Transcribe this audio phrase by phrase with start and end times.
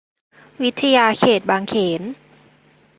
[0.61, 2.01] วิทยาเขตบางเขน